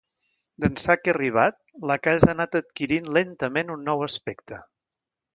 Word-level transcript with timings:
D'ençà 0.63 0.93
que 0.99 1.09
he 1.09 1.13
arribat, 1.13 1.59
la 1.91 1.97
casa 2.07 2.29
ha 2.29 2.33
anat 2.35 2.57
adquirint 2.59 3.11
lentament 3.17 3.69
un 3.75 3.85
nou 3.91 4.01
aspecte. 4.07 4.59